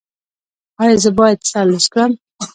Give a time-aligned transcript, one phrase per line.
[0.81, 2.11] ایا زه باید سر لوڅ کړم؟